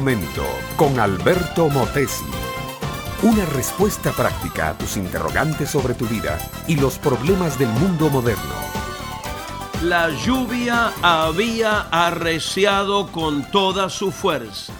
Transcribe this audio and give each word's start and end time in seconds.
momento 0.00 0.44
con 0.76 1.00
Alberto 1.00 1.70
Motesi. 1.70 2.26
Una 3.22 3.46
respuesta 3.46 4.12
práctica 4.12 4.68
a 4.68 4.76
tus 4.76 4.98
interrogantes 4.98 5.70
sobre 5.70 5.94
tu 5.94 6.04
vida 6.04 6.38
y 6.68 6.76
los 6.76 6.98
problemas 6.98 7.58
del 7.58 7.70
mundo 7.70 8.10
moderno. 8.10 8.56
La 9.84 10.10
lluvia 10.10 10.92
había 11.00 11.88
arreciado 11.90 13.10
con 13.10 13.50
toda 13.50 13.88
su 13.88 14.12
fuerza. 14.12 14.74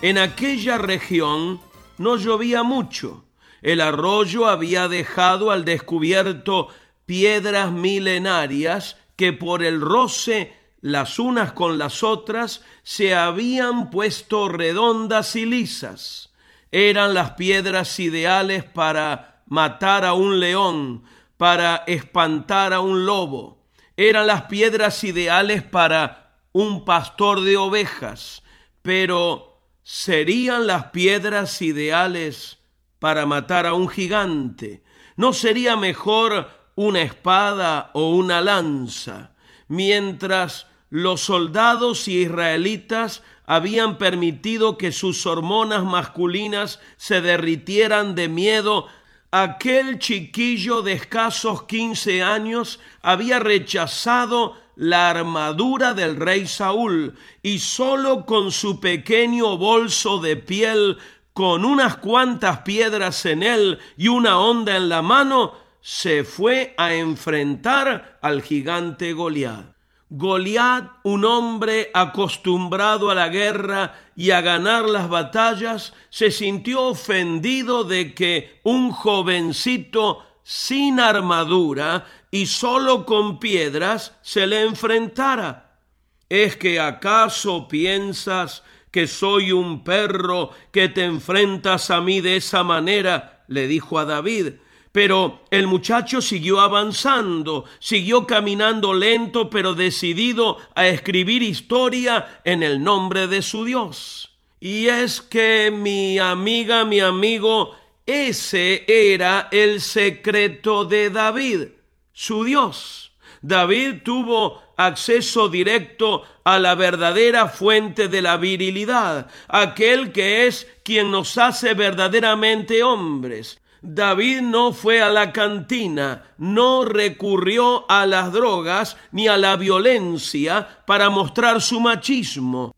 En 0.00 0.18
aquella 0.18 0.78
región 0.78 1.60
no 1.98 2.16
llovía 2.16 2.62
mucho. 2.62 3.24
El 3.60 3.80
arroyo 3.80 4.46
había 4.46 4.86
dejado 4.86 5.50
al 5.50 5.64
descubierto 5.64 6.68
piedras 7.06 7.72
milenarias 7.72 8.98
que 9.16 9.32
por 9.32 9.64
el 9.64 9.80
roce 9.80 10.54
las 10.84 11.18
unas 11.18 11.54
con 11.54 11.78
las 11.78 12.02
otras 12.02 12.60
se 12.82 13.14
habían 13.14 13.88
puesto 13.88 14.50
redondas 14.50 15.34
y 15.34 15.46
lisas. 15.46 16.34
Eran 16.70 17.14
las 17.14 17.30
piedras 17.30 17.98
ideales 17.98 18.64
para 18.64 19.42
matar 19.46 20.04
a 20.04 20.12
un 20.12 20.40
león, 20.40 21.04
para 21.38 21.84
espantar 21.86 22.74
a 22.74 22.80
un 22.80 23.06
lobo. 23.06 23.64
Eran 23.96 24.26
las 24.26 24.42
piedras 24.42 25.02
ideales 25.04 25.62
para 25.62 26.36
un 26.52 26.84
pastor 26.84 27.40
de 27.40 27.56
ovejas, 27.56 28.42
pero 28.82 29.62
¿serían 29.82 30.66
las 30.66 30.90
piedras 30.90 31.62
ideales 31.62 32.58
para 32.98 33.24
matar 33.24 33.64
a 33.64 33.72
un 33.72 33.88
gigante? 33.88 34.84
¿No 35.16 35.32
sería 35.32 35.76
mejor 35.76 36.50
una 36.74 37.00
espada 37.00 37.90
o 37.94 38.10
una 38.10 38.42
lanza? 38.42 39.30
Mientras 39.66 40.66
los 40.94 41.22
soldados 41.22 42.06
israelitas 42.06 43.24
habían 43.46 43.98
permitido 43.98 44.78
que 44.78 44.92
sus 44.92 45.26
hormonas 45.26 45.82
masculinas 45.82 46.78
se 46.96 47.20
derritieran 47.20 48.14
de 48.14 48.28
miedo, 48.28 48.86
aquel 49.32 49.98
chiquillo 49.98 50.82
de 50.82 50.92
escasos 50.92 51.64
quince 51.64 52.22
años 52.22 52.78
había 53.02 53.40
rechazado 53.40 54.56
la 54.76 55.10
armadura 55.10 55.94
del 55.94 56.14
rey 56.14 56.46
Saúl 56.46 57.16
y 57.42 57.58
solo 57.58 58.24
con 58.24 58.52
su 58.52 58.78
pequeño 58.78 59.58
bolso 59.58 60.20
de 60.20 60.36
piel, 60.36 60.98
con 61.32 61.64
unas 61.64 61.96
cuantas 61.96 62.60
piedras 62.60 63.26
en 63.26 63.42
él 63.42 63.80
y 63.96 64.06
una 64.06 64.38
onda 64.38 64.76
en 64.76 64.88
la 64.88 65.02
mano, 65.02 65.54
se 65.80 66.22
fue 66.22 66.72
a 66.78 66.94
enfrentar 66.94 68.20
al 68.22 68.42
gigante 68.42 69.12
Goliat. 69.12 69.73
Goliat, 70.10 71.00
un 71.02 71.24
hombre 71.24 71.90
acostumbrado 71.94 73.10
a 73.10 73.14
la 73.14 73.28
guerra 73.28 73.94
y 74.14 74.30
a 74.30 74.40
ganar 74.40 74.88
las 74.88 75.08
batallas, 75.08 75.92
se 76.10 76.30
sintió 76.30 76.82
ofendido 76.82 77.84
de 77.84 78.14
que 78.14 78.60
un 78.62 78.90
jovencito 78.90 80.24
sin 80.42 81.00
armadura 81.00 82.06
y 82.30 82.46
solo 82.46 83.06
con 83.06 83.38
piedras 83.38 84.16
se 84.22 84.46
le 84.46 84.62
enfrentara. 84.62 85.80
¿Es 86.28 86.56
que 86.56 86.78
acaso 86.78 87.66
piensas 87.66 88.62
que 88.90 89.06
soy 89.06 89.52
un 89.52 89.82
perro 89.82 90.50
que 90.70 90.88
te 90.88 91.04
enfrentas 91.04 91.90
a 91.90 92.00
mí 92.00 92.20
de 92.20 92.36
esa 92.36 92.62
manera? 92.62 93.44
le 93.48 93.66
dijo 93.66 93.98
a 93.98 94.04
David. 94.04 94.54
Pero 94.94 95.40
el 95.50 95.66
muchacho 95.66 96.22
siguió 96.22 96.60
avanzando, 96.60 97.64
siguió 97.80 98.28
caminando 98.28 98.94
lento 98.94 99.50
pero 99.50 99.74
decidido 99.74 100.58
a 100.76 100.86
escribir 100.86 101.42
historia 101.42 102.40
en 102.44 102.62
el 102.62 102.80
nombre 102.80 103.26
de 103.26 103.42
su 103.42 103.64
Dios. 103.64 104.30
Y 104.60 104.86
es 104.86 105.20
que 105.20 105.72
mi 105.72 106.20
amiga, 106.20 106.84
mi 106.84 107.00
amigo, 107.00 107.74
ese 108.06 108.84
era 108.86 109.48
el 109.50 109.80
secreto 109.80 110.84
de 110.84 111.10
David, 111.10 111.70
su 112.12 112.44
Dios. 112.44 113.10
David 113.42 114.02
tuvo 114.04 114.62
acceso 114.76 115.48
directo 115.48 116.22
a 116.44 116.60
la 116.60 116.76
verdadera 116.76 117.48
fuente 117.48 118.06
de 118.06 118.22
la 118.22 118.36
virilidad, 118.36 119.28
aquel 119.48 120.12
que 120.12 120.46
es 120.46 120.68
quien 120.84 121.10
nos 121.10 121.36
hace 121.36 121.74
verdaderamente 121.74 122.84
hombres. 122.84 123.60
David 123.86 124.40
no 124.40 124.72
fue 124.72 125.02
a 125.02 125.10
la 125.10 125.30
cantina, 125.30 126.22
no 126.38 126.86
recurrió 126.86 127.84
a 127.90 128.06
las 128.06 128.32
drogas 128.32 128.96
ni 129.12 129.28
a 129.28 129.36
la 129.36 129.56
violencia 129.56 130.66
para 130.86 131.10
mostrar 131.10 131.60
su 131.60 131.80
machismo. 131.80 132.74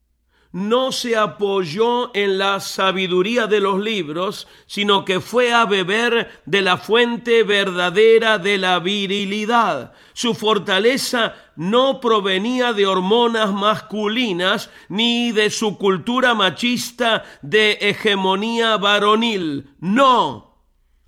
No 0.51 0.91
se 0.91 1.17
apoyó 1.17 2.11
en 2.13 2.39
la 2.39 2.59
sabiduría 2.59 3.47
de 3.47 3.61
los 3.61 3.79
libros, 3.81 4.49
sino 4.67 5.05
que 5.05 5.21
fue 5.21 5.53
a 5.53 5.65
beber 5.65 6.41
de 6.45 6.63
la 6.63 6.77
fuente 6.77 7.45
verdadera 7.45 8.39
de 8.39 8.59
la 8.59 8.81
virilidad. 8.81 9.93
Su 10.13 10.35
fortaleza 10.35 11.37
no 11.55 12.01
provenía 12.01 12.73
de 12.73 12.85
hormonas 12.85 13.53
masculinas 13.53 14.71
ni 14.89 15.31
de 15.31 15.51
su 15.51 15.79
cultura 15.79 16.35
machista 16.35 17.23
de 17.43 17.79
hegemonía 17.81 18.77
varonil. 18.77 19.71
No, 19.79 20.46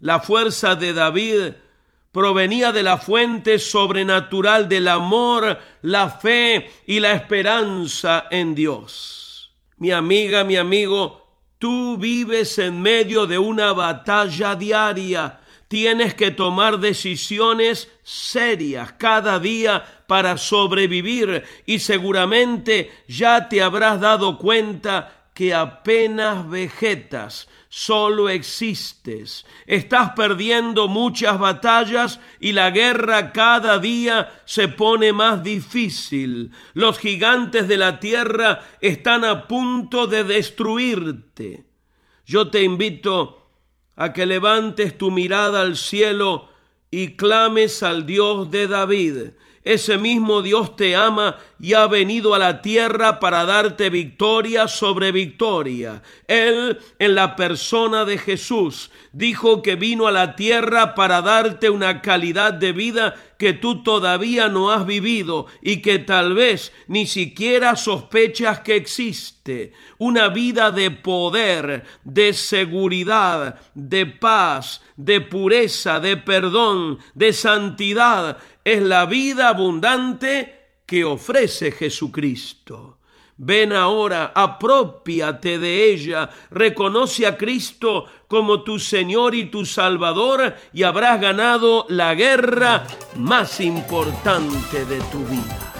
la 0.01 0.21
fuerza 0.21 0.77
de 0.77 0.93
David 0.93 1.53
provenía 2.13 2.73
de 2.73 2.83
la 2.83 2.99
fuente 2.99 3.59
sobrenatural 3.59 4.69
del 4.69 4.89
amor, 4.89 5.59
la 5.83 6.11
fe 6.11 6.71
y 6.87 7.01
la 7.01 7.13
esperanza 7.13 8.27
en 8.31 8.55
Dios. 8.55 9.53
Mi 9.77 9.93
amiga, 9.93 10.43
mi 10.45 10.57
amigo, 10.57 11.29
tú 11.59 11.97
vives 11.97 12.59
en 12.59 12.81
medio 12.81 13.27
de 13.27 13.39
una 13.39 13.73
batalla 13.73 14.55
diaria. 14.57 15.41
Tienes 15.69 16.15
que 16.15 16.31
tomar 16.31 16.79
decisiones 16.79 17.91
serias 18.03 18.93
cada 18.93 19.39
día 19.39 19.85
para 20.07 20.39
sobrevivir 20.39 21.45
y 21.67 21.79
seguramente 21.79 22.91
ya 23.07 23.49
te 23.49 23.61
habrás 23.61 24.01
dado 24.01 24.39
cuenta 24.39 25.18
que 25.39 25.55
apenas 25.55 26.51
vegetas 26.51 27.49
solo 27.69 28.29
existes. 28.29 29.47
Estás 29.67 30.11
perdiendo 30.17 30.89
muchas 30.89 31.39
batallas 31.39 32.19
y 32.41 32.51
la 32.51 32.73
guerra 32.73 33.33
cada 33.33 33.79
día 33.79 34.33
se 34.47 34.67
pone 34.67 35.13
más 35.13 35.45
difícil. 35.45 36.51
Los 36.75 36.99
gigantes 36.99 37.69
de 37.69 37.77
la 37.77 38.01
tierra 38.01 38.65
están 38.81 39.25
a 39.25 39.47
punto 39.47 40.09
de 40.09 40.25
destruirte. 40.25 41.67
Yo 42.27 42.51
te 42.51 42.65
invito 42.65 43.49
a 43.95 44.13
que 44.13 44.27
levantes 44.27 44.99
tu 44.99 45.13
mirada 45.13 45.61
al 45.61 45.77
cielo 45.77 46.49
y 46.91 47.15
clames 47.15 47.85
al 47.85 48.07
Dios 48.07 48.51
de 48.51 48.67
David 48.67 49.19
ese 49.69 49.99
mismo 49.99 50.41
Dios 50.41 50.77
te 50.77 50.97
ama 50.97 51.37
y 51.61 51.75
ha 51.75 51.87
venido 51.87 52.35
a 52.35 52.39
la 52.39 52.63
tierra 52.63 53.21
para 53.21 53.45
darte 53.45 53.91
victoria 53.91 54.67
sobre 54.67 55.13
victoria. 55.13 56.03
Él, 56.27 56.79
en 56.99 57.15
la 57.15 57.37
persona 57.37 58.07
de 58.07 58.17
Jesús, 58.17 58.91
dijo 59.13 59.61
que 59.61 59.77
vino 59.77 60.07
a 60.07 60.11
la 60.11 60.37
tierra 60.37 60.95
para 60.95 61.21
darte 61.21 61.69
una 61.69 62.01
calidad 62.01 62.55
de 62.55 62.73
vida 62.73 63.15
que 63.39 63.53
tú 63.53 63.83
todavía 63.83 64.49
no 64.49 64.73
has 64.73 64.87
vivido 64.87 65.47
y 65.63 65.83
que 65.83 65.99
tal 65.99 66.35
vez 66.35 66.73
ni 66.87 67.07
siquiera 67.07 67.77
sospechas 67.77 68.61
que 68.61 68.75
existe. 68.75 69.73
Una 69.99 70.29
vida 70.29 70.71
de 70.71 70.91
poder, 70.91 71.85
de 72.05 72.33
seguridad, 72.33 73.61
de 73.75 74.07
paz, 74.07 74.83
de 74.97 75.21
pureza, 75.21 76.01
de 76.01 76.17
perdón, 76.17 76.99
de 77.15 77.33
santidad 77.33 78.39
es 78.69 78.83
la 78.83 79.07
vida 79.07 79.53
abundante 79.59 80.81
que 80.87 81.05
ofrece 81.05 81.73
Jesucristo. 81.73 82.99
Ven 83.37 83.73
ahora, 83.73 84.33
apropiate 84.35 85.59
de 85.59 85.93
ella, 85.93 86.31
reconoce 86.51 87.27
a 87.27 87.37
Cristo 87.37 88.07
como 88.27 88.63
tu 88.63 88.79
Señor 88.79 89.35
y 89.35 89.47
tu 89.47 89.65
Salvador 89.65 90.55
y 90.73 90.83
habrás 90.85 91.21
ganado 91.21 91.87
la 91.89 92.15
guerra 92.15 92.87
más 93.17 93.61
importante 93.61 94.85
de 94.87 94.99
tu 95.13 95.25
vida. 95.27 95.73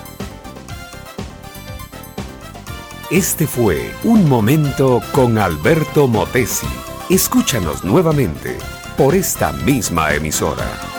Este 3.11 3.47
fue 3.47 3.93
Un 4.05 4.29
Momento 4.29 5.01
con 5.13 5.39
Alberto 5.39 6.07
Motesi. 6.07 6.67
Escúchanos 7.09 7.85
nuevamente 7.85 8.59
por 8.97 9.15
esta 9.15 9.53
misma 9.53 10.13
emisora. 10.15 10.98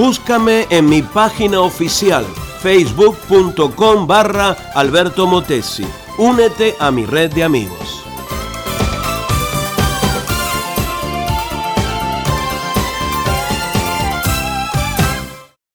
Búscame 0.00 0.66
en 0.70 0.88
mi 0.88 1.02
página 1.02 1.60
oficial 1.60 2.24
facebook.com 2.62 4.06
barra 4.06 4.56
Alberto 4.74 5.26
Motesi. 5.26 5.84
Únete 6.16 6.74
a 6.80 6.90
mi 6.90 7.04
red 7.04 7.30
de 7.34 7.44
amigos. 7.44 7.89